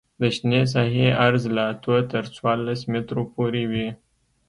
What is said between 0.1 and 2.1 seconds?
د شنې ساحې عرض له اتو